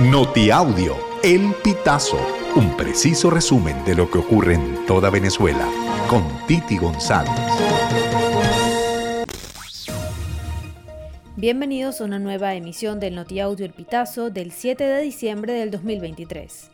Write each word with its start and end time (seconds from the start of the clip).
Notiaudio, 0.00 0.96
El 1.22 1.54
Pitazo, 1.62 2.18
un 2.56 2.76
preciso 2.76 3.30
resumen 3.30 3.84
de 3.84 3.94
lo 3.94 4.10
que 4.10 4.18
ocurre 4.18 4.54
en 4.54 4.84
toda 4.86 5.08
Venezuela, 5.08 5.68
con 6.08 6.24
Titi 6.48 6.76
González. 6.78 7.30
Bienvenidos 11.36 12.00
a 12.00 12.04
una 12.06 12.18
nueva 12.18 12.56
emisión 12.56 12.98
del 12.98 13.14
Notiaudio 13.14 13.64
El 13.64 13.72
Pitazo 13.72 14.30
del 14.30 14.50
7 14.50 14.82
de 14.82 15.00
diciembre 15.00 15.52
del 15.52 15.70
2023. 15.70 16.73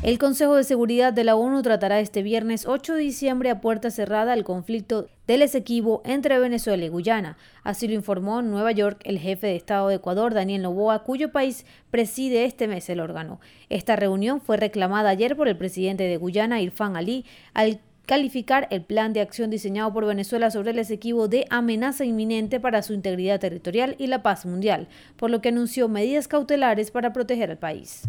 El 0.00 0.16
Consejo 0.16 0.54
de 0.54 0.62
Seguridad 0.62 1.12
de 1.12 1.24
la 1.24 1.34
ONU 1.34 1.60
tratará 1.62 1.98
este 1.98 2.22
viernes 2.22 2.66
8 2.68 2.94
de 2.94 3.00
diciembre 3.00 3.50
a 3.50 3.60
puerta 3.60 3.90
cerrada 3.90 4.32
el 4.32 4.44
conflicto 4.44 5.08
del 5.26 5.42
Esequibo 5.42 6.02
entre 6.04 6.38
Venezuela 6.38 6.84
y 6.84 6.88
Guyana. 6.88 7.36
Así 7.64 7.88
lo 7.88 7.94
informó 7.94 8.38
en 8.38 8.48
Nueva 8.48 8.70
York 8.70 9.00
el 9.02 9.18
jefe 9.18 9.48
de 9.48 9.56
Estado 9.56 9.88
de 9.88 9.96
Ecuador, 9.96 10.34
Daniel 10.34 10.62
Noboa, 10.62 11.02
cuyo 11.02 11.32
país 11.32 11.66
preside 11.90 12.44
este 12.44 12.68
mes 12.68 12.88
el 12.90 13.00
órgano. 13.00 13.40
Esta 13.70 13.96
reunión 13.96 14.40
fue 14.40 14.56
reclamada 14.56 15.10
ayer 15.10 15.36
por 15.36 15.48
el 15.48 15.58
presidente 15.58 16.04
de 16.04 16.16
Guyana, 16.16 16.60
Irfan 16.60 16.96
Ali, 16.96 17.26
al 17.52 17.80
calificar 18.06 18.68
el 18.70 18.82
plan 18.82 19.12
de 19.12 19.20
acción 19.20 19.50
diseñado 19.50 19.92
por 19.92 20.06
Venezuela 20.06 20.52
sobre 20.52 20.70
el 20.70 20.78
Esequibo 20.78 21.26
de 21.26 21.44
amenaza 21.50 22.04
inminente 22.04 22.60
para 22.60 22.82
su 22.82 22.94
integridad 22.94 23.40
territorial 23.40 23.96
y 23.98 24.06
la 24.06 24.22
paz 24.22 24.46
mundial, 24.46 24.86
por 25.16 25.28
lo 25.28 25.40
que 25.40 25.48
anunció 25.48 25.88
medidas 25.88 26.28
cautelares 26.28 26.92
para 26.92 27.12
proteger 27.12 27.50
al 27.50 27.58
país. 27.58 28.08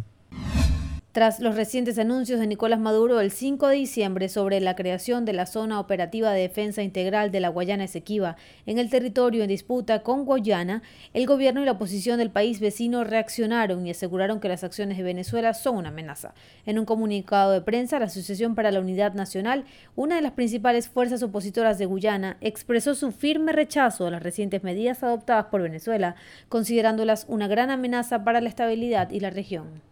Tras 1.19 1.41
los 1.41 1.55
recientes 1.55 1.99
anuncios 1.99 2.39
de 2.39 2.47
Nicolás 2.47 2.79
Maduro 2.79 3.19
el 3.19 3.31
5 3.31 3.67
de 3.67 3.75
diciembre 3.75 4.29
sobre 4.29 4.61
la 4.61 4.77
creación 4.77 5.25
de 5.25 5.33
la 5.33 5.47
Zona 5.47 5.81
Operativa 5.81 6.31
de 6.31 6.43
Defensa 6.43 6.81
Integral 6.81 7.29
de 7.29 7.41
la 7.41 7.49
Guayana 7.49 7.83
Esequiba 7.83 8.37
en 8.65 8.77
el 8.77 8.89
territorio 8.89 9.43
en 9.43 9.49
disputa 9.49 10.01
con 10.01 10.23
Guayana, 10.23 10.81
el 11.13 11.25
gobierno 11.25 11.61
y 11.61 11.65
la 11.65 11.73
oposición 11.73 12.19
del 12.19 12.31
país 12.31 12.61
vecino 12.61 13.03
reaccionaron 13.03 13.85
y 13.85 13.91
aseguraron 13.91 14.39
que 14.39 14.47
las 14.47 14.63
acciones 14.63 14.97
de 14.97 15.03
Venezuela 15.03 15.53
son 15.53 15.75
una 15.75 15.89
amenaza. 15.89 16.33
En 16.65 16.79
un 16.79 16.85
comunicado 16.85 17.51
de 17.51 17.59
prensa, 17.59 17.99
la 17.99 18.05
Asociación 18.05 18.55
para 18.55 18.71
la 18.71 18.79
Unidad 18.79 19.13
Nacional, 19.13 19.65
una 19.97 20.15
de 20.15 20.21
las 20.21 20.31
principales 20.31 20.87
fuerzas 20.87 21.21
opositoras 21.21 21.77
de 21.77 21.85
Guyana, 21.85 22.37
expresó 22.39 22.95
su 22.95 23.11
firme 23.11 23.51
rechazo 23.51 24.07
a 24.07 24.11
las 24.11 24.23
recientes 24.23 24.63
medidas 24.63 25.03
adoptadas 25.03 25.47
por 25.47 25.63
Venezuela, 25.63 26.15
considerándolas 26.47 27.25
una 27.27 27.49
gran 27.49 27.71
amenaza 27.71 28.23
para 28.23 28.39
la 28.39 28.47
estabilidad 28.47 29.09
y 29.11 29.19
la 29.19 29.31
región. 29.31 29.88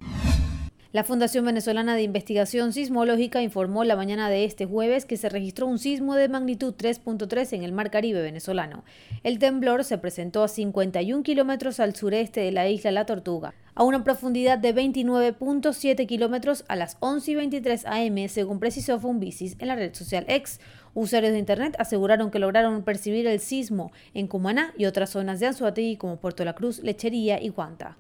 La 0.94 1.04
Fundación 1.04 1.44
Venezolana 1.44 1.96
de 1.96 2.04
Investigación 2.04 2.72
Sismológica 2.72 3.42
informó 3.42 3.84
la 3.84 3.98
mañana 3.98 4.30
de 4.30 4.46
este 4.46 4.66
jueves 4.66 5.04
que 5.04 5.18
se 5.18 5.28
registró 5.28 5.68
un 5.68 5.80
sismo 5.80 6.16
de 6.16 6.30
magnitud 6.30 6.74
3.3 6.74 7.52
en 7.52 7.64
el 7.64 7.74
Mar 7.74 7.92
Caribe 7.92 8.22
venezolano. 8.22 8.86
El 9.24 9.38
temblor 9.38 9.84
se 9.84 9.98
presentó 9.98 10.44
a 10.44 10.48
51 10.48 11.24
kilómetros 11.24 11.82
al 11.82 11.94
sureste 11.94 12.40
de 12.40 12.54
la 12.54 12.70
isla 12.70 12.92
La 12.92 13.06
Tortuga, 13.06 13.54
a 13.76 13.84
una 13.84 14.06
profundidad 14.06 14.60
de 14.60 14.74
29.7 14.74 16.08
kilómetros 16.08 16.64
a 16.70 16.78
las 16.78 16.96
11 17.02 17.32
y 17.32 17.36
23 17.36 17.86
am, 17.86 18.30
según 18.30 18.62
precisó 18.62 18.98
Funvisis 18.98 19.58
en 19.60 19.68
la 19.68 19.76
red 19.76 19.94
social 19.94 20.24
X. 20.30 20.62
Usuarios 20.94 21.34
de 21.34 21.40
Internet 21.40 21.76
aseguraron 21.80 22.32
que 22.32 22.40
lograron 22.40 22.84
percibir 22.84 23.28
el 23.28 23.42
sismo 23.42 23.92
en 24.14 24.28
Cumaná 24.28 24.74
y 24.78 24.86
otras 24.86 25.10
zonas 25.10 25.42
de 25.42 25.48
Anzuategui 25.48 25.98
como 25.98 26.16
Puerto 26.16 26.46
La 26.46 26.54
Cruz, 26.54 26.80
Lechería 26.80 27.42
y 27.42 27.50
Guanta. 27.50 27.98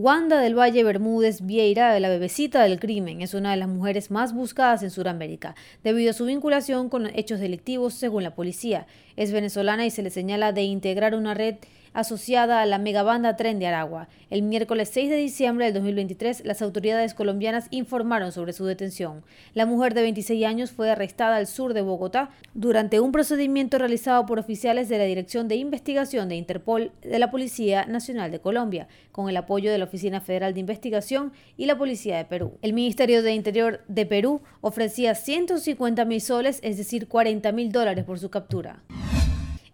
Wanda 0.00 0.38
del 0.38 0.56
Valle 0.56 0.84
Bermúdez 0.84 1.40
Vieira, 1.44 1.98
la 1.98 2.08
bebecita 2.08 2.62
del 2.62 2.78
crimen, 2.78 3.20
es 3.20 3.34
una 3.34 3.50
de 3.50 3.56
las 3.56 3.66
mujeres 3.66 4.12
más 4.12 4.32
buscadas 4.32 4.84
en 4.84 4.92
Sudamérica, 4.92 5.56
debido 5.82 6.12
a 6.12 6.12
su 6.12 6.24
vinculación 6.24 6.88
con 6.88 7.08
hechos 7.16 7.40
delictivos 7.40 7.94
según 7.94 8.22
la 8.22 8.36
policía. 8.36 8.86
Es 9.16 9.32
venezolana 9.32 9.86
y 9.86 9.90
se 9.90 10.04
le 10.04 10.10
señala 10.10 10.52
de 10.52 10.62
integrar 10.62 11.16
una 11.16 11.34
red 11.34 11.56
asociada 11.92 12.62
a 12.62 12.66
la 12.66 12.78
megabanda 12.78 13.36
Tren 13.36 13.58
de 13.58 13.66
Aragua. 13.66 14.08
El 14.30 14.42
miércoles 14.42 14.90
6 14.92 15.10
de 15.10 15.16
diciembre 15.16 15.66
del 15.66 15.74
2023, 15.74 16.44
las 16.44 16.62
autoridades 16.62 17.14
colombianas 17.14 17.66
informaron 17.70 18.32
sobre 18.32 18.52
su 18.52 18.64
detención. 18.64 19.22
La 19.54 19.66
mujer 19.66 19.94
de 19.94 20.02
26 20.02 20.44
años 20.44 20.70
fue 20.70 20.90
arrestada 20.90 21.36
al 21.36 21.46
sur 21.46 21.74
de 21.74 21.82
Bogotá 21.82 22.30
durante 22.54 23.00
un 23.00 23.12
procedimiento 23.12 23.78
realizado 23.78 24.26
por 24.26 24.38
oficiales 24.38 24.88
de 24.88 24.98
la 24.98 25.04
Dirección 25.04 25.48
de 25.48 25.56
Investigación 25.56 26.28
de 26.28 26.36
Interpol 26.36 26.92
de 27.02 27.18
la 27.18 27.30
Policía 27.30 27.86
Nacional 27.86 28.30
de 28.30 28.40
Colombia, 28.40 28.88
con 29.12 29.28
el 29.28 29.36
apoyo 29.36 29.70
de 29.70 29.78
la 29.78 29.84
Oficina 29.84 30.20
Federal 30.20 30.54
de 30.54 30.60
Investigación 30.60 31.32
y 31.56 31.66
la 31.66 31.78
Policía 31.78 32.16
de 32.16 32.24
Perú. 32.24 32.52
El 32.62 32.72
Ministerio 32.72 33.22
de 33.22 33.32
Interior 33.32 33.80
de 33.88 34.06
Perú 34.06 34.42
ofrecía 34.60 35.14
150 35.14 36.04
mil 36.04 36.20
soles, 36.20 36.60
es 36.62 36.76
decir, 36.76 37.08
40 37.08 37.50
mil 37.52 37.72
dólares 37.72 38.04
por 38.04 38.18
su 38.18 38.30
captura. 38.30 38.82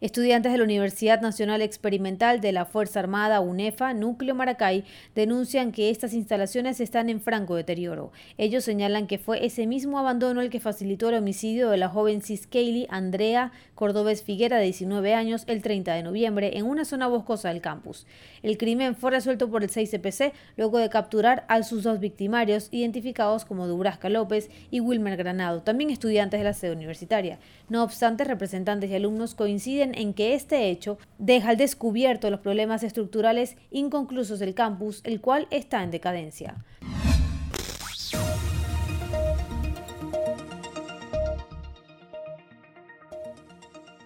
Estudiantes 0.04 0.52
de 0.52 0.58
la 0.58 0.64
Universidad 0.64 1.22
Nacional 1.22 1.62
Experimental 1.62 2.42
de 2.42 2.52
la 2.52 2.66
Fuerza 2.66 3.00
Armada 3.00 3.40
UNEFA, 3.40 3.94
Núcleo 3.94 4.34
Maracay, 4.34 4.84
denuncian 5.14 5.72
que 5.72 5.88
estas 5.88 6.12
instalaciones 6.12 6.78
están 6.80 7.08
en 7.08 7.22
franco 7.22 7.54
deterioro. 7.54 8.12
Ellos 8.36 8.64
señalan 8.64 9.06
que 9.06 9.16
fue 9.16 9.46
ese 9.46 9.66
mismo 9.66 9.98
abandono 9.98 10.42
el 10.42 10.50
que 10.50 10.60
facilitó 10.60 11.08
el 11.08 11.14
homicidio 11.14 11.70
de 11.70 11.78
la 11.78 11.88
joven 11.88 12.20
Cis 12.20 12.46
Andrea 12.90 13.50
Cordobés 13.74 14.22
Figuera, 14.22 14.58
de 14.58 14.64
19 14.64 15.14
años, 15.14 15.44
el 15.46 15.62
30 15.62 15.94
de 15.94 16.02
noviembre, 16.02 16.58
en 16.58 16.66
una 16.66 16.84
zona 16.84 17.06
boscosa 17.06 17.48
del 17.48 17.62
campus. 17.62 18.06
El 18.42 18.58
crimen 18.58 18.96
fue 18.96 19.10
resuelto 19.10 19.50
por 19.50 19.62
el 19.62 19.70
6CPC 19.70 20.32
luego 20.58 20.76
de 20.76 20.90
capturar 20.90 21.46
a 21.48 21.62
sus 21.62 21.82
dos 21.82 21.98
victimarios, 21.98 22.68
identificados 22.72 23.46
como 23.46 23.66
Dubrasca 23.66 24.10
López 24.10 24.50
y 24.70 24.80
Wilmer 24.80 25.16
Granado, 25.16 25.62
también 25.62 25.88
estudiantes 25.88 26.40
de 26.40 26.44
la 26.44 26.52
sede 26.52 26.72
universitaria. 26.72 27.38
No 27.70 27.82
obstante, 27.82 28.24
representantes 28.24 28.90
y 28.90 28.94
alumnos 28.94 29.34
coinciden 29.34 29.93
en 29.96 30.14
que 30.14 30.34
este 30.34 30.68
hecho 30.68 30.98
deja 31.18 31.50
al 31.50 31.56
descubierto 31.56 32.30
los 32.30 32.40
problemas 32.40 32.82
estructurales 32.82 33.56
inconclusos 33.70 34.38
del 34.38 34.54
campus, 34.54 35.00
el 35.04 35.20
cual 35.20 35.46
está 35.50 35.82
en 35.82 35.90
decadencia. 35.90 36.56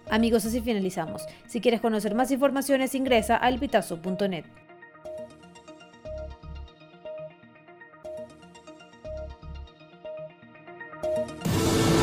Amigos, 0.09 0.45
así 0.45 0.59
finalizamos. 0.61 1.23
Si 1.47 1.61
quieres 1.61 1.81
conocer 1.81 2.15
más 2.15 2.31
informaciones, 2.31 2.95
ingresa 2.95 3.37
a 3.41 3.47
elpitazo.net. 3.49 4.45